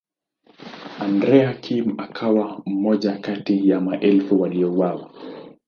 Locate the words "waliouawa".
4.41-5.11